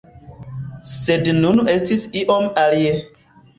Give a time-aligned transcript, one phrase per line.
[0.93, 2.99] Sed nun estis iom alie.